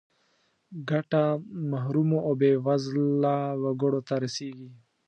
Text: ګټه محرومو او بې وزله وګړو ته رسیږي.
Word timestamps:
ګټه 0.89 1.23
محرومو 1.71 2.17
او 2.27 2.33
بې 2.39 2.51
وزله 2.65 3.35
وګړو 3.63 3.99
ته 4.07 4.13
رسیږي. 4.23 4.69